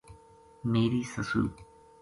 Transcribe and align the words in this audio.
میری 0.69 1.03
سُسو 1.11 1.41